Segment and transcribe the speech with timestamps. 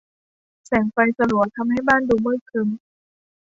[0.67, 2.69] แสงไฟสลัวทำให้บ้านดูมืดครึ้ม